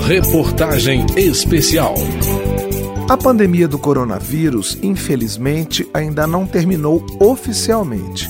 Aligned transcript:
Reportagem 0.00 1.06
Especial. 1.16 1.94
A 3.08 3.16
pandemia 3.16 3.68
do 3.68 3.78
coronavírus, 3.78 4.76
infelizmente, 4.82 5.88
ainda 5.94 6.26
não 6.26 6.46
terminou 6.46 7.04
oficialmente, 7.20 8.28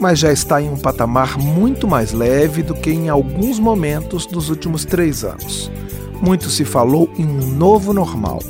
mas 0.00 0.20
já 0.20 0.32
está 0.32 0.62
em 0.62 0.70
um 0.70 0.76
patamar 0.76 1.36
muito 1.36 1.86
mais 1.86 2.12
leve 2.12 2.62
do 2.62 2.74
que 2.74 2.90
em 2.90 3.10
alguns 3.10 3.58
momentos 3.58 4.24
dos 4.26 4.48
últimos 4.48 4.84
três 4.86 5.24
anos. 5.24 5.70
Muito 6.22 6.48
se 6.48 6.64
falou 6.64 7.10
em 7.18 7.26
um 7.26 7.50
novo 7.54 7.92
normal, 7.92 8.42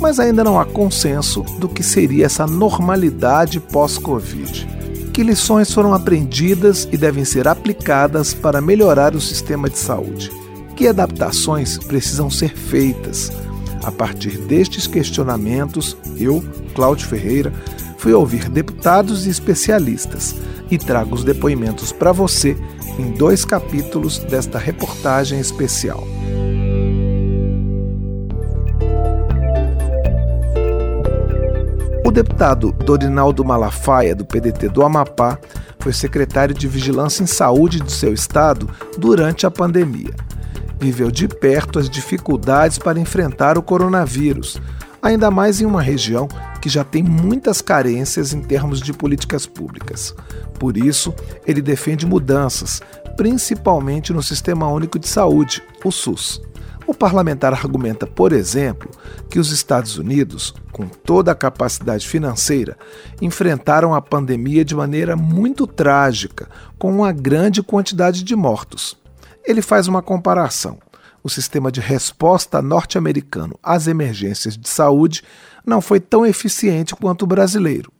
mas 0.00 0.18
ainda 0.18 0.42
não 0.42 0.58
há 0.58 0.64
consenso 0.64 1.42
do 1.60 1.68
que 1.68 1.82
seria 1.82 2.26
essa 2.26 2.46
normalidade 2.46 3.60
pós-Covid. 3.60 4.66
Que 5.12 5.22
lições 5.22 5.72
foram 5.72 5.94
aprendidas 5.94 6.88
e 6.90 6.96
devem 6.96 7.24
ser 7.24 7.46
aplicadas 7.46 8.34
para 8.34 8.60
melhorar 8.60 9.14
o 9.14 9.20
sistema 9.20 9.70
de 9.70 9.78
saúde? 9.78 10.43
Que 10.76 10.88
adaptações 10.88 11.78
precisam 11.78 12.28
ser 12.28 12.50
feitas? 12.56 13.30
A 13.84 13.92
partir 13.92 14.38
destes 14.38 14.86
questionamentos, 14.86 15.96
eu, 16.16 16.42
Cláudio 16.74 17.06
Ferreira, 17.06 17.52
fui 17.96 18.12
ouvir 18.12 18.48
deputados 18.48 19.26
e 19.26 19.30
especialistas 19.30 20.34
e 20.70 20.76
trago 20.76 21.14
os 21.14 21.22
depoimentos 21.22 21.92
para 21.92 22.10
você 22.10 22.56
em 22.98 23.12
dois 23.12 23.44
capítulos 23.44 24.18
desta 24.18 24.58
reportagem 24.58 25.38
especial. 25.38 26.02
O 32.04 32.10
deputado 32.10 32.72
Dorinaldo 32.72 33.44
Malafaia, 33.44 34.14
do 34.14 34.24
PDT 34.24 34.68
do 34.70 34.82
Amapá, 34.82 35.38
foi 35.78 35.92
secretário 35.92 36.54
de 36.54 36.66
Vigilância 36.66 37.22
em 37.22 37.26
Saúde 37.26 37.78
do 37.78 37.90
seu 37.90 38.12
estado 38.12 38.68
durante 38.98 39.46
a 39.46 39.50
pandemia 39.50 40.14
viveu 40.84 41.10
de 41.10 41.26
perto 41.26 41.78
as 41.78 41.88
dificuldades 41.88 42.78
para 42.78 43.00
enfrentar 43.00 43.56
o 43.56 43.62
coronavírus, 43.62 44.60
ainda 45.00 45.30
mais 45.30 45.58
em 45.62 45.64
uma 45.64 45.80
região 45.80 46.28
que 46.60 46.68
já 46.68 46.84
tem 46.84 47.02
muitas 47.02 47.62
carências 47.62 48.34
em 48.34 48.42
termos 48.42 48.80
de 48.80 48.92
políticas 48.92 49.46
públicas. 49.46 50.14
Por 50.58 50.76
isso, 50.76 51.14
ele 51.46 51.62
defende 51.62 52.04
mudanças, 52.04 52.82
principalmente 53.16 54.12
no 54.12 54.22
Sistema 54.22 54.68
Único 54.68 54.98
de 54.98 55.08
Saúde, 55.08 55.62
o 55.82 55.90
SUS. 55.90 56.42
O 56.86 56.92
parlamentar 56.92 57.54
argumenta, 57.54 58.06
por 58.06 58.30
exemplo, 58.30 58.90
que 59.30 59.38
os 59.38 59.50
Estados 59.50 59.96
Unidos, 59.96 60.54
com 60.70 60.86
toda 60.86 61.32
a 61.32 61.34
capacidade 61.34 62.06
financeira, 62.06 62.76
enfrentaram 63.22 63.94
a 63.94 64.02
pandemia 64.02 64.62
de 64.66 64.74
maneira 64.74 65.16
muito 65.16 65.66
trágica, 65.66 66.46
com 66.78 66.94
uma 66.94 67.10
grande 67.10 67.62
quantidade 67.62 68.22
de 68.22 68.36
mortos. 68.36 68.98
Ele 69.46 69.62
faz 69.62 69.88
uma 69.88 70.02
comparação. 70.02 70.78
O 71.24 71.30
sistema 71.30 71.72
de 71.72 71.80
resposta 71.80 72.60
norte-americano 72.60 73.58
às 73.62 73.86
emergências 73.86 74.58
de 74.58 74.68
saúde 74.68 75.22
não 75.64 75.80
foi 75.80 75.98
tão 75.98 76.26
eficiente 76.26 76.94
quanto 76.94 77.22
o 77.22 77.26
brasileiro, 77.26 77.90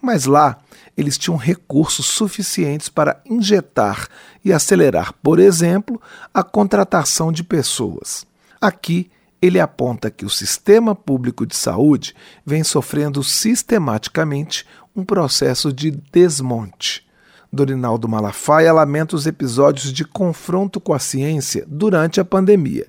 mas 0.00 0.26
lá 0.26 0.58
eles 0.96 1.16
tinham 1.16 1.36
recursos 1.36 2.06
suficientes 2.06 2.88
para 2.88 3.22
injetar 3.24 4.08
e 4.44 4.52
acelerar, 4.52 5.14
por 5.22 5.38
exemplo, 5.38 6.02
a 6.34 6.42
contratação 6.42 7.30
de 7.30 7.44
pessoas. 7.44 8.26
Aqui, 8.60 9.08
ele 9.40 9.60
aponta 9.60 10.10
que 10.10 10.24
o 10.24 10.30
sistema 10.30 10.92
público 10.92 11.46
de 11.46 11.54
saúde 11.54 12.16
vem 12.44 12.64
sofrendo 12.64 13.22
sistematicamente 13.22 14.66
um 14.94 15.04
processo 15.04 15.72
de 15.72 15.92
desmonte. 15.92 17.06
Dorinaldo 17.52 18.08
Malafaia 18.08 18.72
lamenta 18.72 19.14
os 19.14 19.26
episódios 19.26 19.92
de 19.92 20.06
confronto 20.06 20.80
com 20.80 20.94
a 20.94 20.98
ciência 20.98 21.66
durante 21.68 22.18
a 22.18 22.24
pandemia 22.24 22.86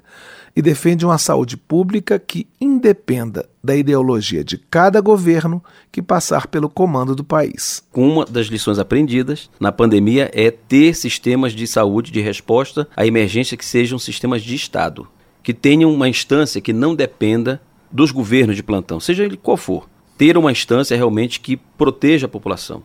e 0.55 0.61
defende 0.61 1.05
uma 1.05 1.17
saúde 1.17 1.57
pública 1.57 2.17
que 2.17 2.47
independa 2.61 3.49
da 3.61 3.75
ideologia 3.75 4.41
de 4.41 4.57
cada 4.57 5.01
governo 5.01 5.61
que 5.91 6.01
passar 6.01 6.47
pelo 6.47 6.69
comando 6.69 7.13
do 7.13 7.23
país. 7.25 7.83
Uma 7.93 8.23
das 8.23 8.47
lições 8.47 8.79
aprendidas 8.79 9.49
na 9.59 9.71
pandemia 9.71 10.31
é 10.33 10.49
ter 10.49 10.95
sistemas 10.95 11.53
de 11.53 11.67
saúde 11.67 12.11
de 12.11 12.21
resposta 12.21 12.87
à 12.95 13.05
emergência 13.05 13.57
que 13.57 13.65
sejam 13.65 13.99
sistemas 13.99 14.41
de 14.43 14.55
Estado, 14.55 15.07
que 15.41 15.53
tenham 15.53 15.93
uma 15.93 16.07
instância 16.07 16.61
que 16.61 16.71
não 16.71 16.95
dependa 16.95 17.61
dos 17.91 18.11
governos 18.11 18.55
de 18.55 18.63
plantão, 18.63 18.99
seja 18.99 19.25
ele 19.25 19.35
qual 19.35 19.57
for. 19.57 19.89
Ter 20.17 20.37
uma 20.37 20.51
instância 20.51 20.95
realmente 20.95 21.39
que 21.39 21.57
proteja 21.57 22.27
a 22.27 22.29
população. 22.29 22.83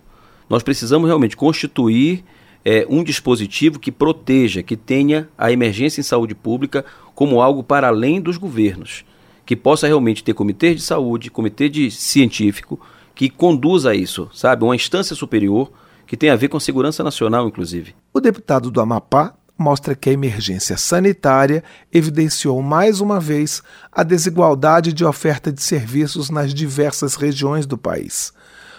Nós 0.49 0.63
precisamos 0.63 1.07
realmente 1.07 1.37
constituir 1.37 2.25
é, 2.65 2.87
um 2.89 3.03
dispositivo 3.03 3.79
que 3.79 3.93
proteja, 3.93 4.63
que 4.63 4.77
tenha 4.77 5.29
a 5.37 5.53
emergência 5.53 6.01
em 6.01 6.05
saúde 6.05 6.35
pública 6.35 6.85
como 7.15 7.41
algo 7.41 7.63
para 7.63 7.89
além 7.89 8.21
dos 8.21 8.37
governos, 8.37 9.05
que 9.45 9.57
possa 9.57 9.87
realmente 9.87 10.23
ter 10.23 10.35
comitê 10.35 10.75
de 10.75 10.83
saúde, 10.83 11.31
comitê 11.31 11.69
de 11.69 11.91
científico, 11.91 12.81
que 13.15 13.29
conduza 13.29 13.95
isso, 13.95 14.29
sabe? 14.33 14.65
Uma 14.65 14.77
instância 14.77 15.17
superior 15.17 15.73
que 16.07 16.17
tem 16.17 16.31
a 16.31 16.37
ver 16.37 16.49
com 16.49 16.61
segurança 16.61 17.03
nacional, 17.03 17.49
inclusive. 17.49 17.95
O 18.15 18.21
deputado 18.21 18.71
do 18.71 18.81
Amapá 18.81 19.35
mostra 19.59 19.97
que 19.97 20.09
a 20.09 20.13
emergência 20.13 20.77
sanitária 20.77 21.65
evidenciou 21.93 22.63
mais 22.63 23.01
uma 23.01 23.19
vez 23.19 23.61
a 23.91 24.05
desigualdade 24.05 24.93
de 24.93 25.05
oferta 25.05 25.53
de 25.53 25.61
serviços 25.61 26.31
nas 26.31 26.55
diversas 26.55 27.17
regiões 27.17 27.67
do 27.67 27.77
país. 27.77 28.33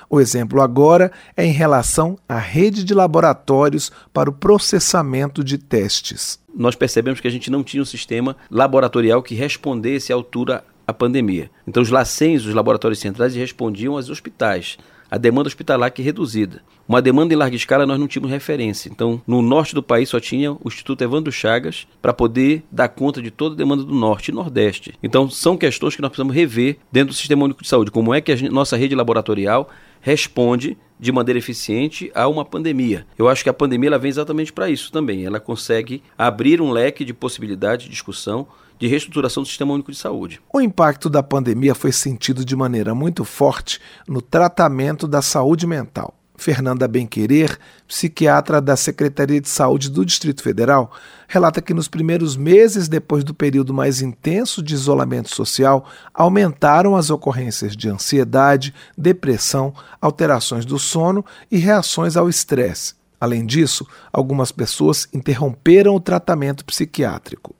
O 0.10 0.20
exemplo 0.20 0.60
agora 0.62 1.12
é 1.38 1.46
em 1.46 1.52
relação 1.52 2.18
à 2.28 2.40
rede 2.40 2.84
de 2.84 2.96
laboratórios 2.96 3.92
para 4.12 4.30
o 4.30 4.34
processamento 4.34 5.44
de 5.44 5.58
testes. 5.58 6.40
Nós 6.56 6.76
percebemos 6.76 7.20
que 7.20 7.28
a 7.28 7.32
gente 7.32 7.52
não 7.52 7.64
tinha 7.64 7.84
um 7.84 7.86
sistema 7.86 8.36
laboratorial 8.50 9.22
que 9.22 9.36
respondesse 9.36 10.12
à 10.12 10.16
altura 10.16 10.64
à 10.88 10.94
pandemia. 10.94 11.52
Então, 11.68 11.84
os 11.84 11.92
LACENs, 11.92 12.46
os 12.46 12.56
laboratórios 12.56 13.00
centrais, 13.00 13.36
respondiam 13.36 13.96
aos 13.96 14.10
hospitais 14.10 14.78
a 15.10 15.18
demanda 15.18 15.48
hospitalar 15.48 15.92
que 15.92 16.02
é 16.02 16.06
reduzida. 16.06 16.62
Uma 16.88 17.02
demanda 17.02 17.34
em 17.34 17.38
larga 17.38 17.56
escala 17.56 17.86
nós 17.86 18.00
não 18.00 18.08
tínhamos 18.08 18.32
referência. 18.32 18.90
Então, 18.90 19.22
no 19.28 19.42
norte 19.42 19.76
do 19.76 19.84
país 19.84 20.10
só 20.10 20.20
tinha 20.20 20.52
o 20.52 20.62
Instituto 20.66 21.04
Evandro 21.04 21.32
Chagas 21.32 21.88
para 22.02 22.14
poder 22.14 22.64
dar 22.72 22.90
conta 22.90 23.22
de 23.22 23.32
toda 23.32 23.56
a 23.56 23.58
demanda 23.58 23.84
do 23.84 23.94
norte 23.94 24.30
e 24.30 24.34
nordeste. 24.34 24.94
Então, 25.02 25.30
são 25.30 25.58
questões 25.58 25.96
que 25.96 26.02
nós 26.02 26.10
precisamos 26.10 26.36
rever 26.36 26.78
dentro 26.92 27.10
do 27.10 27.18
Sistema 27.18 27.46
Único 27.46 27.62
de 27.62 27.70
Saúde. 27.70 27.92
Como 27.92 28.14
é 28.14 28.22
que 28.22 28.32
a 28.32 28.50
nossa 28.50 28.76
rede 28.76 28.96
laboratorial 28.96 29.70
responde 30.02 30.78
de 31.00 31.12
maneira 31.12 31.40
eficiente 31.40 32.12
a 32.14 32.28
uma 32.28 32.44
pandemia. 32.44 33.06
Eu 33.18 33.30
acho 33.30 33.44
que 33.44 33.50
a 33.50 33.54
pandemia 33.54 33.90
ela 33.90 33.98
vem 33.98 34.10
exatamente 34.10 34.52
para 34.52 34.70
isso 34.70 34.92
também. 34.92 35.26
Ela 35.26 35.40
consegue 35.40 36.04
abrir 36.18 36.62
um 36.62 36.72
leque 36.72 37.06
de 37.06 37.14
possibilidade 37.14 37.86
de 37.86 37.92
discussão 37.92 38.48
de 38.80 38.88
reestruturação 38.88 39.44
do 39.44 39.50
Sistema 39.50 39.74
Único 39.74 39.92
de 39.92 39.98
Saúde. 39.98 40.42
O 40.52 40.62
impacto 40.62 41.10
da 41.10 41.22
pandemia 41.22 41.76
foi 41.76 41.92
sentido 41.92 42.46
de 42.46 42.56
maneira 42.56 42.96
muito 42.96 43.26
forte 43.26 43.80
no 44.08 44.22
tratamento 44.22 45.08
da 45.08 45.22
saúde 45.22 45.68
mental. 45.68 46.16
Fernanda 46.40 46.88
Benquerer, 46.88 47.60
psiquiatra 47.86 48.62
da 48.62 48.78
Secretaria 48.78 49.42
de 49.42 49.50
Saúde 49.50 49.90
do 49.90 50.06
Distrito 50.06 50.42
Federal, 50.42 50.92
relata 51.28 51.62
que 51.62 51.74
nos 51.74 51.90
primeiros 51.90 52.38
meses 52.38 52.88
depois 52.88 53.26
do 53.26 53.34
período 53.34 53.74
mais 53.74 54.02
intenso 54.02 54.64
de 54.64 54.74
isolamento 54.74 55.36
social, 55.36 55.86
aumentaram 56.14 56.96
as 56.96 57.10
ocorrências 57.10 57.76
de 57.76 57.90
ansiedade, 57.90 58.74
depressão, 58.98 59.74
alterações 60.02 60.66
do 60.66 60.80
sono 60.80 61.26
e 61.52 61.58
reações 61.58 62.16
ao 62.16 62.30
estresse. 62.30 62.98
Além 63.20 63.46
disso, 63.46 63.86
algumas 64.14 64.50
pessoas 64.50 65.10
interromperam 65.14 65.94
o 65.94 66.00
tratamento 66.00 66.64
psiquiátrico. 66.64 67.54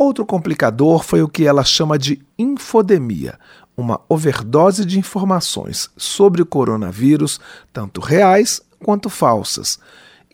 Outro 0.00 0.24
complicador 0.24 1.02
foi 1.02 1.20
o 1.20 1.28
que 1.28 1.44
ela 1.44 1.62
chama 1.62 1.98
de 1.98 2.24
infodemia, 2.38 3.38
uma 3.76 4.00
overdose 4.08 4.82
de 4.86 4.98
informações 4.98 5.90
sobre 5.94 6.40
o 6.40 6.46
coronavírus, 6.46 7.38
tanto 7.70 8.00
reais 8.00 8.62
quanto 8.82 9.10
falsas, 9.10 9.78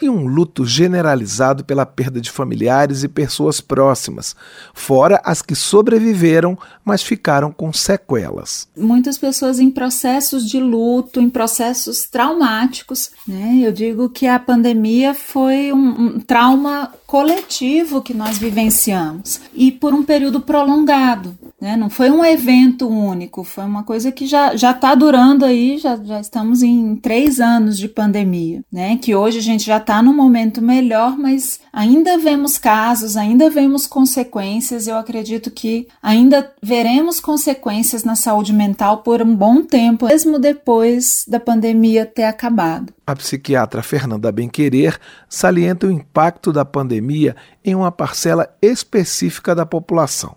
e 0.00 0.08
um 0.08 0.26
luto 0.26 0.64
generalizado 0.64 1.64
pela 1.64 1.86
perda 1.86 2.20
de 2.20 2.30
familiares 2.30 3.03
e 3.03 3.09
pessoas 3.09 3.60
próximas, 3.60 4.36
fora 4.74 5.21
as 5.24 5.41
que 5.41 5.54
sobreviveram, 5.54 6.59
mas 6.84 7.03
ficaram 7.03 7.50
com 7.50 7.72
sequelas. 7.72 8.68
Muitas 8.76 9.16
pessoas 9.16 9.59
em 9.59 9.71
processos 9.71 10.48
de 10.48 10.60
luto, 10.60 11.21
em 11.21 11.30
processos 11.30 12.04
traumáticos, 12.04 13.10
né? 13.26 13.60
Eu 13.62 13.72
digo 13.72 14.10
que 14.10 14.26
a 14.26 14.38
pandemia 14.38 15.15
foi 15.15 15.72
um, 15.72 15.88
um 16.00 16.21
trauma 16.21 16.92
coletivo 17.06 18.03
que 18.03 18.12
nós 18.12 18.36
vivenciamos 18.38 19.41
e 19.54 19.72
por 19.72 19.94
um 19.94 20.03
período 20.03 20.41
prolongado. 20.41 21.36
Né? 21.66 21.77
Não 21.77 21.91
foi 21.91 22.13
um 22.13 22.24
evento 22.24 22.89
único, 22.89 23.42
foi 23.42 23.65
uma 23.65 23.83
coisa 23.83 24.13
que 24.13 24.24
já 24.24 24.54
está 24.54 24.95
durando 24.95 25.45
aí, 25.45 25.78
já, 25.78 25.97
já 25.97 26.21
estamos 26.21 26.63
em 26.63 26.95
três 26.95 27.41
anos 27.41 27.77
de 27.77 27.89
pandemia, 27.89 28.63
né? 28.72 28.97
Que 28.98 29.16
hoje 29.16 29.39
a 29.39 29.42
gente 29.42 29.65
já 29.66 29.78
está 29.78 30.01
num 30.01 30.15
momento 30.15 30.63
melhor, 30.63 31.18
mas 31.18 31.59
ainda 31.72 32.18
vemos 32.18 32.57
casos, 32.57 33.16
ainda 33.16 33.51
vemos 33.51 33.84
consequências. 33.84 34.86
Eu 34.86 34.97
acredito 34.97 35.51
que 35.51 35.89
ainda 36.01 36.53
veremos 36.63 37.18
consequências 37.18 38.04
na 38.04 38.15
saúde 38.15 38.53
mental 38.53 38.98
por 38.98 39.21
um 39.21 39.34
bom 39.34 39.60
tempo, 39.60 40.07
mesmo 40.07 40.39
depois 40.39 41.24
da 41.27 41.41
pandemia 41.41 42.07
ter 42.07 42.27
acabado. 42.27 42.95
A 43.04 43.16
psiquiatra 43.16 43.83
Fernanda 43.83 44.30
Benquerer 44.30 45.01
salienta 45.28 45.89
o 45.89 45.91
impacto 45.91 46.53
da 46.53 46.65
pandemia 46.65 47.34
em 47.65 47.74
uma 47.74 47.91
parcela 47.91 48.48
específica 48.62 49.53
da 49.53 49.66
população 49.66 50.36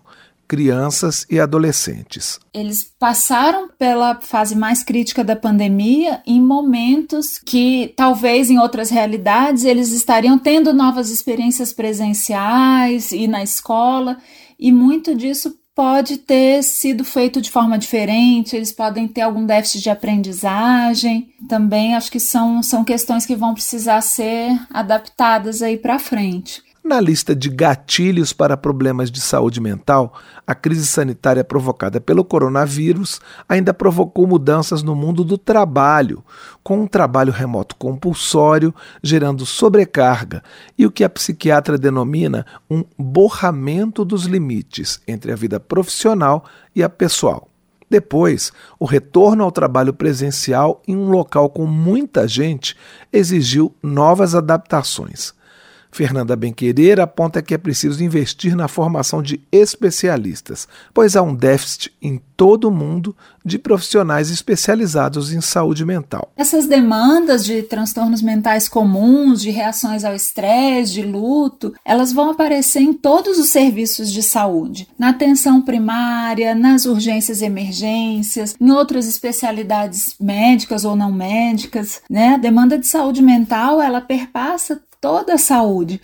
crianças 0.50 1.24
e 1.30 1.38
adolescentes. 1.38 2.40
Eles 2.52 2.82
passaram 2.98 3.68
pela 3.78 4.20
fase 4.20 4.56
mais 4.56 4.82
crítica 4.82 5.22
da 5.22 5.36
pandemia 5.36 6.20
em 6.26 6.40
momentos 6.40 7.38
que 7.38 7.94
talvez 7.96 8.50
em 8.50 8.58
outras 8.58 8.90
realidades 8.90 9.62
eles 9.62 9.92
estariam 9.92 10.36
tendo 10.36 10.72
novas 10.72 11.08
experiências 11.08 11.72
presenciais 11.72 13.12
e 13.12 13.28
na 13.28 13.44
escola, 13.44 14.18
e 14.58 14.72
muito 14.72 15.14
disso 15.14 15.56
pode 15.72 16.18
ter 16.18 16.64
sido 16.64 17.04
feito 17.04 17.40
de 17.40 17.48
forma 17.48 17.78
diferente, 17.78 18.56
eles 18.56 18.72
podem 18.72 19.06
ter 19.06 19.20
algum 19.20 19.46
déficit 19.46 19.84
de 19.84 19.88
aprendizagem. 19.88 21.32
Também 21.48 21.94
acho 21.94 22.10
que 22.10 22.18
são, 22.18 22.60
são 22.60 22.84
questões 22.84 23.24
que 23.24 23.36
vão 23.36 23.54
precisar 23.54 24.00
ser 24.00 24.60
adaptadas 24.68 25.62
aí 25.62 25.76
para 25.76 26.00
frente. 26.00 26.60
Na 26.82 26.98
lista 26.98 27.36
de 27.36 27.50
gatilhos 27.50 28.32
para 28.32 28.56
problemas 28.56 29.10
de 29.10 29.20
saúde 29.20 29.60
mental, 29.60 30.14
a 30.46 30.54
crise 30.54 30.86
sanitária 30.86 31.44
provocada 31.44 32.00
pelo 32.00 32.24
coronavírus 32.24 33.20
ainda 33.46 33.74
provocou 33.74 34.26
mudanças 34.26 34.82
no 34.82 34.96
mundo 34.96 35.22
do 35.22 35.36
trabalho, 35.36 36.24
com 36.64 36.80
um 36.80 36.86
trabalho 36.86 37.32
remoto 37.32 37.76
compulsório 37.76 38.74
gerando 39.02 39.44
sobrecarga 39.44 40.42
e 40.76 40.86
o 40.86 40.90
que 40.90 41.04
a 41.04 41.10
psiquiatra 41.10 41.76
denomina 41.76 42.46
um 42.68 42.82
borramento 42.98 44.02
dos 44.02 44.24
limites 44.24 45.00
entre 45.06 45.32
a 45.32 45.36
vida 45.36 45.60
profissional 45.60 46.46
e 46.74 46.82
a 46.82 46.88
pessoal. 46.88 47.46
Depois, 47.90 48.52
o 48.78 48.86
retorno 48.86 49.44
ao 49.44 49.52
trabalho 49.52 49.92
presencial 49.92 50.80
em 50.88 50.96
um 50.96 51.10
local 51.10 51.50
com 51.50 51.66
muita 51.66 52.26
gente 52.26 52.74
exigiu 53.12 53.74
novas 53.82 54.34
adaptações. 54.34 55.38
Fernanda 55.90 56.36
Benquerer 56.36 57.00
aponta 57.00 57.42
que 57.42 57.54
é 57.54 57.58
preciso 57.58 58.02
investir 58.02 58.54
na 58.54 58.68
formação 58.68 59.22
de 59.22 59.40
especialistas, 59.50 60.68
pois 60.94 61.16
há 61.16 61.22
um 61.22 61.34
déficit 61.34 61.92
em 62.00 62.20
todo 62.36 62.68
o 62.68 62.70
mundo 62.70 63.14
de 63.44 63.58
profissionais 63.58 64.30
especializados 64.30 65.32
em 65.32 65.40
saúde 65.40 65.84
mental. 65.84 66.30
Essas 66.36 66.66
demandas 66.66 67.44
de 67.44 67.62
transtornos 67.62 68.22
mentais 68.22 68.68
comuns, 68.68 69.42
de 69.42 69.50
reações 69.50 70.04
ao 70.04 70.14
estresse, 70.14 70.92
de 70.92 71.02
luto, 71.02 71.74
elas 71.84 72.12
vão 72.12 72.30
aparecer 72.30 72.80
em 72.80 72.92
todos 72.92 73.38
os 73.38 73.50
serviços 73.50 74.10
de 74.10 74.22
saúde, 74.22 74.88
na 74.98 75.10
atenção 75.10 75.60
primária, 75.60 76.54
nas 76.54 76.86
urgências 76.86 77.40
e 77.40 77.44
emergências, 77.44 78.54
em 78.60 78.70
outras 78.70 79.06
especialidades 79.06 80.14
médicas 80.20 80.84
ou 80.84 80.94
não 80.94 81.12
médicas, 81.12 82.00
né? 82.08 82.34
A 82.34 82.38
demanda 82.38 82.78
de 82.78 82.86
saúde 82.86 83.22
mental, 83.22 83.80
ela 83.82 84.00
perpassa 84.00 84.80
toda 85.00 85.34
a 85.34 85.38
saúde. 85.38 86.00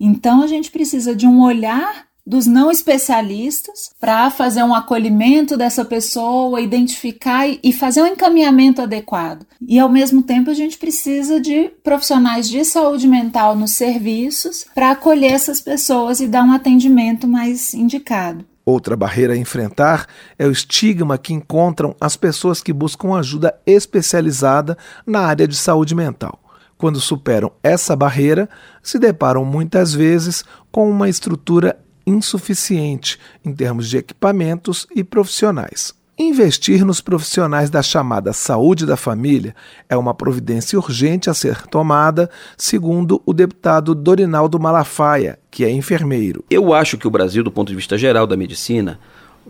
Então 0.00 0.42
a 0.42 0.46
gente 0.46 0.70
precisa 0.70 1.14
de 1.14 1.26
um 1.26 1.42
olhar 1.42 2.08
dos 2.28 2.46
não 2.46 2.70
especialistas 2.70 3.90
para 3.98 4.30
fazer 4.30 4.62
um 4.62 4.74
acolhimento 4.74 5.56
dessa 5.56 5.82
pessoa, 5.82 6.60
identificar 6.60 7.48
e 7.48 7.72
fazer 7.72 8.02
um 8.02 8.06
encaminhamento 8.06 8.82
adequado. 8.82 9.46
E 9.66 9.78
ao 9.78 9.88
mesmo 9.88 10.22
tempo 10.22 10.50
a 10.50 10.54
gente 10.54 10.76
precisa 10.76 11.40
de 11.40 11.70
profissionais 11.82 12.46
de 12.46 12.62
saúde 12.66 13.08
mental 13.08 13.56
nos 13.56 13.70
serviços 13.70 14.66
para 14.74 14.90
acolher 14.90 15.32
essas 15.32 15.58
pessoas 15.58 16.20
e 16.20 16.28
dar 16.28 16.44
um 16.44 16.52
atendimento 16.52 17.26
mais 17.26 17.72
indicado. 17.72 18.44
Outra 18.62 18.94
barreira 18.94 19.32
a 19.32 19.38
enfrentar 19.38 20.06
é 20.38 20.46
o 20.46 20.52
estigma 20.52 21.16
que 21.16 21.32
encontram 21.32 21.96
as 21.98 22.14
pessoas 22.14 22.62
que 22.62 22.74
buscam 22.74 23.16
ajuda 23.16 23.58
especializada 23.64 24.76
na 25.06 25.20
área 25.20 25.48
de 25.48 25.56
saúde 25.56 25.94
mental 25.94 26.38
quando 26.78 27.00
superam 27.00 27.52
essa 27.62 27.94
barreira, 27.94 28.48
se 28.82 28.98
deparam 28.98 29.44
muitas 29.44 29.92
vezes 29.92 30.44
com 30.70 30.88
uma 30.88 31.08
estrutura 31.08 31.76
insuficiente 32.06 33.18
em 33.44 33.52
termos 33.52 33.88
de 33.88 33.98
equipamentos 33.98 34.86
e 34.94 35.04
profissionais. 35.04 35.92
Investir 36.20 36.84
nos 36.84 37.00
profissionais 37.00 37.70
da 37.70 37.80
chamada 37.80 38.32
saúde 38.32 38.84
da 38.84 38.96
família 38.96 39.54
é 39.88 39.96
uma 39.96 40.12
providência 40.12 40.76
urgente 40.76 41.30
a 41.30 41.34
ser 41.34 41.64
tomada, 41.68 42.28
segundo 42.56 43.22
o 43.24 43.32
deputado 43.32 43.94
Dorinaldo 43.94 44.58
Malafaia, 44.58 45.38
que 45.48 45.64
é 45.64 45.70
enfermeiro. 45.70 46.44
Eu 46.50 46.74
acho 46.74 46.98
que 46.98 47.06
o 47.06 47.10
Brasil, 47.10 47.44
do 47.44 47.52
ponto 47.52 47.68
de 47.68 47.76
vista 47.76 47.96
geral 47.96 48.26
da 48.26 48.36
medicina, 48.36 48.98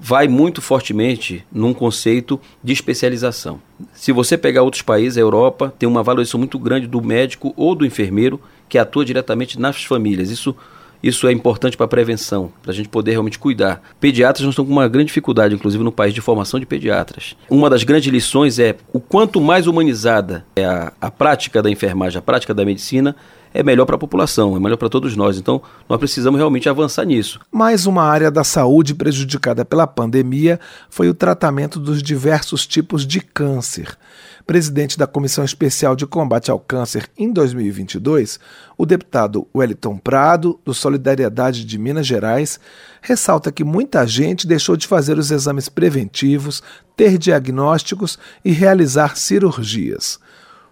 vai 0.00 0.28
muito 0.28 0.62
fortemente 0.62 1.44
num 1.52 1.74
conceito 1.74 2.40
de 2.62 2.72
especialização. 2.72 3.60
Se 3.92 4.12
você 4.12 4.38
pegar 4.38 4.62
outros 4.62 4.82
países, 4.82 5.18
a 5.18 5.20
Europa 5.20 5.72
tem 5.78 5.88
uma 5.88 6.02
valorização 6.02 6.38
muito 6.38 6.58
grande 6.58 6.86
do 6.86 7.02
médico 7.02 7.52
ou 7.56 7.74
do 7.74 7.84
enfermeiro 7.84 8.40
que 8.68 8.78
atua 8.78 9.04
diretamente 9.04 9.58
nas 9.58 9.84
famílias. 9.84 10.30
Isso 10.30 10.54
isso 11.02 11.28
é 11.28 11.32
importante 11.32 11.76
para 11.76 11.86
a 11.86 11.88
prevenção, 11.88 12.50
para 12.60 12.72
a 12.72 12.74
gente 12.74 12.88
poder 12.88 13.12
realmente 13.12 13.38
cuidar. 13.38 13.80
Pediatras 14.00 14.42
não 14.42 14.50
estão 14.50 14.64
com 14.64 14.72
uma 14.72 14.88
grande 14.88 15.06
dificuldade, 15.06 15.54
inclusive 15.54 15.82
no 15.84 15.92
país, 15.92 16.12
de 16.12 16.20
formação 16.20 16.58
de 16.58 16.66
pediatras. 16.66 17.36
Uma 17.48 17.70
das 17.70 17.84
grandes 17.84 18.12
lições 18.12 18.58
é 18.58 18.76
o 18.92 18.98
quanto 18.98 19.40
mais 19.40 19.66
humanizada 19.66 20.44
é 20.56 20.64
a, 20.64 20.92
a 21.00 21.10
prática 21.10 21.62
da 21.62 21.70
enfermagem, 21.70 22.18
a 22.18 22.22
prática 22.22 22.52
da 22.52 22.64
medicina, 22.64 23.14
é 23.52 23.62
melhor 23.62 23.86
para 23.86 23.96
a 23.96 23.98
população, 23.98 24.56
é 24.56 24.60
melhor 24.60 24.76
para 24.76 24.88
todos 24.88 25.16
nós. 25.16 25.38
Então, 25.38 25.62
nós 25.88 25.98
precisamos 25.98 26.38
realmente 26.38 26.68
avançar 26.68 27.04
nisso. 27.04 27.40
Mais 27.50 27.86
uma 27.86 28.02
área 28.02 28.30
da 28.30 28.44
saúde 28.44 28.94
prejudicada 28.94 29.64
pela 29.64 29.86
pandemia 29.86 30.60
foi 30.88 31.08
o 31.08 31.14
tratamento 31.14 31.78
dos 31.78 32.02
diversos 32.02 32.66
tipos 32.66 33.06
de 33.06 33.20
câncer. 33.20 33.96
Presidente 34.46 34.96
da 34.96 35.06
Comissão 35.06 35.44
Especial 35.44 35.94
de 35.94 36.06
Combate 36.06 36.50
ao 36.50 36.58
Câncer 36.58 37.06
em 37.18 37.30
2022, 37.30 38.40
o 38.78 38.86
deputado 38.86 39.46
Wellington 39.54 39.98
Prado, 39.98 40.58
do 40.64 40.72
Solidariedade 40.72 41.66
de 41.66 41.78
Minas 41.78 42.06
Gerais, 42.06 42.58
ressalta 43.02 43.52
que 43.52 43.62
muita 43.62 44.06
gente 44.06 44.46
deixou 44.46 44.74
de 44.74 44.86
fazer 44.86 45.18
os 45.18 45.30
exames 45.30 45.68
preventivos, 45.68 46.62
ter 46.96 47.18
diagnósticos 47.18 48.18
e 48.42 48.50
realizar 48.50 49.18
cirurgias. 49.18 50.18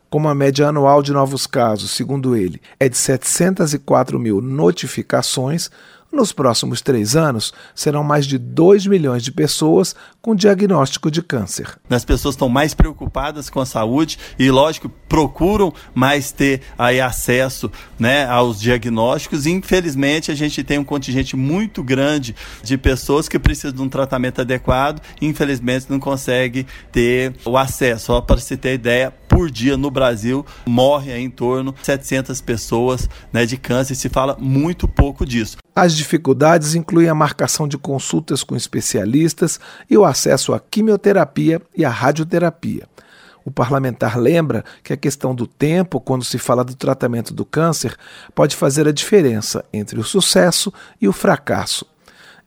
Como 0.09 0.29
a 0.29 0.35
média 0.35 0.69
anual 0.69 1.03
de 1.03 1.13
novos 1.13 1.47
casos, 1.47 1.91
segundo 1.91 2.37
ele, 2.37 2.61
é 2.79 2.89
de 2.89 2.97
704 2.97 4.19
mil 4.19 4.41
notificações, 4.41 5.71
nos 6.17 6.33
próximos 6.33 6.81
três 6.81 7.15
anos, 7.15 7.53
serão 7.75 8.03
mais 8.03 8.27
de 8.27 8.39
2 8.39 8.87
milhões 8.87 9.23
de 9.23 9.31
pessoas 9.31 9.95
com 10.23 10.35
diagnóstico 10.35 11.11
de 11.11 11.23
câncer. 11.23 11.79
As 11.91 12.05
pessoas 12.05 12.35
estão 12.35 12.49
mais 12.49 12.75
preocupadas 12.75 13.51
com 13.51 13.61
a 13.61 13.67
saúde 13.67 14.19
e, 14.39 14.51
lógico, 14.51 14.89
procuram 15.09 15.73
mais 15.95 16.33
ter 16.33 16.63
aí 16.79 17.01
acesso 17.01 17.71
né, 17.99 18.27
aos 18.27 18.61
diagnósticos. 18.61 19.47
Infelizmente, 19.47 20.31
a 20.31 20.35
gente 20.35 20.65
tem 20.65 20.79
um 20.79 20.85
contingente 20.85 21.37
muito 21.37 21.83
grande 21.83 22.35
de 22.63 22.79
pessoas 22.79 23.29
que 23.29 23.39
precisam 23.39 23.77
de 23.77 23.83
um 23.83 23.89
tratamento 23.89 24.41
adequado 24.41 25.03
e, 25.21 25.27
infelizmente, 25.27 25.87
não 25.91 26.01
consegue 26.01 26.67
ter 26.91 27.35
o 27.45 27.59
acesso. 27.59 28.07
Só 28.07 28.21
para 28.21 28.39
se 28.39 28.57
ter 28.57 28.75
ideia, 28.75 29.13
por 29.37 29.51
dia 29.51 29.77
no 29.77 29.91
Brasil 29.91 30.47
morre 30.65 31.15
em 31.15 31.29
torno 31.29 31.71
de 31.71 31.85
700 31.85 32.41
pessoas 32.41 33.07
né, 33.31 33.45
de 33.45 33.59
câncer. 33.59 33.95
Se 33.95 34.09
fala 34.09 34.35
muito 34.41 34.89
pouco 34.89 35.27
disso. 35.27 35.59
As 35.75 35.95
dificuldades 35.95 36.75
incluem 36.75 37.11
a 37.11 37.15
marcação 37.15 37.69
de 37.69 37.77
consultas 37.77 38.43
com 38.43 38.57
especialistas 38.57 39.61
e 39.91 39.99
o 39.99 40.07
acesso 40.07 40.55
à 40.55 40.59
quimioterapia 40.59 41.61
e 41.77 41.85
à 41.85 41.91
radioterapia. 41.91 42.89
O 43.45 43.51
parlamentar 43.51 44.19
lembra 44.19 44.65
que 44.83 44.95
a 44.95 44.97
questão 44.97 45.35
do 45.35 45.47
tempo, 45.47 46.01
quando 46.01 46.25
se 46.25 46.39
fala 46.39 46.65
do 46.65 46.75
tratamento 46.75 47.35
do 47.35 47.45
câncer, 47.45 47.95
pode 48.35 48.57
fazer 48.57 48.89
a 48.89 48.93
diferença 48.93 49.63
entre 49.71 50.01
o 50.01 50.05
sucesso 50.05 50.73
e 50.99 51.07
o 51.07 51.13
fracasso 51.13 51.85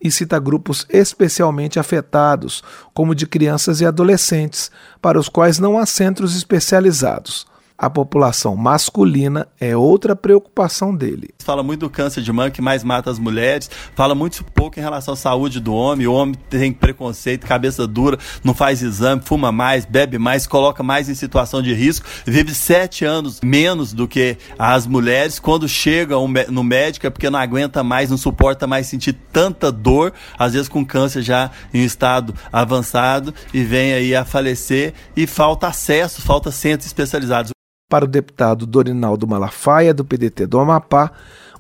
e 0.02 0.10
cita 0.12 0.40
grupos 0.40 0.86
especialmente 0.90 1.80
afetados, 1.80 2.64
como 2.94 3.16
de 3.16 3.28
crianças 3.28 3.82
e 3.82 3.86
adolescentes, 3.86 4.72
para 5.02 5.20
os 5.20 5.28
quais 5.28 5.60
não 5.60 5.78
há 5.78 5.86
centros 5.86 6.36
especializados 6.36 7.49
a 7.80 7.90
população 7.90 8.58
masculina 8.58 9.48
é 9.58 9.76
outra 9.76 10.14
preocupação 10.14 10.94
dele. 10.94 11.30
Fala 11.40 11.64
muito 11.64 11.80
do 11.80 11.90
câncer 11.90 12.22
de 12.22 12.32
mama 12.32 12.52
que 12.52 12.62
mais 12.62 12.84
mata 12.84 13.10
as 13.10 13.18
mulheres, 13.18 13.72
fala 13.96 14.14
muito 14.14 14.44
pouco 14.44 14.78
em 14.78 14.84
relação 14.84 15.14
à 15.14 15.18
saúde 15.18 15.62
do 15.62 15.74
homem. 15.74 16.06
O 16.06 16.14
homem 16.14 16.36
tem 16.50 16.74
preconceito, 16.74 17.48
cabeça 17.48 17.88
dura, 17.88 18.20
não 18.44 18.54
faz 18.54 18.82
exame, 18.82 19.22
fuma 19.24 19.50
mais, 19.50 19.86
bebe 19.86 20.18
mais, 20.18 20.46
coloca 20.46 20.84
mais 20.84 21.08
em 21.08 21.16
situação 21.16 21.62
de 21.62 21.74
risco, 21.74 22.06
vive 22.26 22.54
sete 22.54 23.06
anos 23.06 23.40
menos 23.42 23.94
do 23.94 24.10
que 24.10 24.38
as 24.58 24.86
mulheres. 24.86 25.40
Quando 25.40 25.68
chega 25.70 26.16
no 26.50 26.64
médico 26.64 27.08
é 27.08 27.10
porque 27.10 27.30
não 27.30 27.40
aguenta 27.40 27.82
mais, 27.82 28.10
não 28.10 28.18
suporta 28.18 28.68
mais 28.68 28.88
sentir 28.88 29.14
tanta 29.32 29.72
dor, 29.72 30.12
às 30.38 30.52
vezes 30.52 30.68
com 30.68 30.86
câncer 30.86 31.22
já 31.22 31.50
em 31.74 31.86
estado 31.86 32.36
avançado 32.52 33.34
e 33.54 33.64
vem 33.64 33.94
aí 33.94 34.14
a 34.14 34.26
falecer 34.26 34.94
e 35.16 35.26
falta 35.26 35.68
acesso, 35.68 36.22
falta 36.22 36.52
centros 36.52 36.88
especializados. 36.88 37.52
Para 37.90 38.06
o 38.06 38.08
deputado 38.08 38.68
Dorinaldo 38.68 39.28
Malafaia, 39.28 39.96
do 39.96 40.06
PDT 40.06 40.46
do 40.46 40.60
Amapá, 40.60 41.12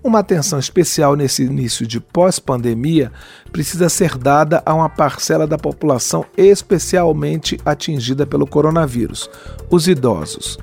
uma 0.03 0.19
atenção 0.19 0.59
especial 0.59 1.15
nesse 1.15 1.41
início 1.41 1.87
de 1.87 1.99
pós-pandemia 1.99 3.11
precisa 3.51 3.89
ser 3.89 4.15
dada 4.15 4.61
a 4.63 4.75
uma 4.75 4.87
parcela 4.87 5.47
da 5.47 5.57
população 5.57 6.23
especialmente 6.37 7.59
atingida 7.65 8.27
pelo 8.27 8.45
coronavírus, 8.45 9.27
os 9.71 9.87
idosos. 9.87 10.59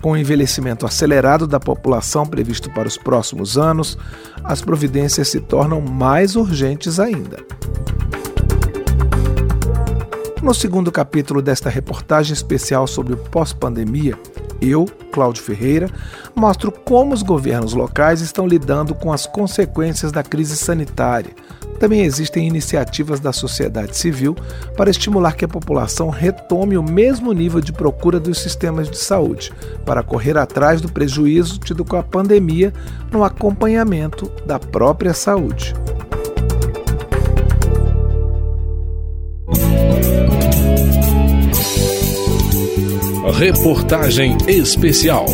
Com 0.00 0.12
o 0.12 0.16
envelhecimento 0.16 0.86
acelerado 0.86 1.46
da 1.46 1.60
população 1.60 2.24
previsto 2.24 2.70
para 2.70 2.88
os 2.88 2.96
próximos 2.96 3.58
anos, 3.58 3.98
as 4.42 4.62
providências 4.62 5.28
se 5.28 5.38
tornam 5.38 5.82
mais 5.82 6.34
urgentes 6.34 6.98
ainda. 6.98 7.44
No 10.42 10.54
segundo 10.54 10.90
capítulo 10.90 11.42
desta 11.42 11.68
reportagem 11.68 12.32
especial 12.32 12.86
sobre 12.86 13.12
o 13.12 13.18
pós-pandemia, 13.18 14.18
eu, 14.60 14.86
Cláudio 15.12 15.42
Ferreira, 15.42 15.88
mostro 16.34 16.70
como 16.70 17.14
os 17.14 17.22
governos 17.22 17.72
locais 17.72 18.20
estão 18.20 18.46
lidando 18.46 18.94
com 18.94 19.12
as 19.12 19.26
consequências 19.26 20.12
da 20.12 20.22
crise 20.22 20.56
sanitária. 20.56 21.30
Também 21.78 22.02
existem 22.02 22.46
iniciativas 22.46 23.20
da 23.20 23.32
sociedade 23.32 23.96
civil 23.96 24.36
para 24.76 24.90
estimular 24.90 25.32
que 25.32 25.46
a 25.46 25.48
população 25.48 26.10
retome 26.10 26.76
o 26.76 26.82
mesmo 26.82 27.32
nível 27.32 27.60
de 27.60 27.72
procura 27.72 28.20
dos 28.20 28.38
sistemas 28.38 28.90
de 28.90 28.98
saúde, 28.98 29.50
para 29.86 30.02
correr 30.02 30.36
atrás 30.36 30.82
do 30.82 30.92
prejuízo 30.92 31.58
tido 31.58 31.82
com 31.82 31.96
a 31.96 32.02
pandemia 32.02 32.72
no 33.10 33.24
acompanhamento 33.24 34.30
da 34.44 34.58
própria 34.58 35.14
saúde. 35.14 35.74
Reportagem 43.40 44.36
especial. 44.48 45.24